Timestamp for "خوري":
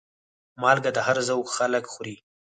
1.93-2.15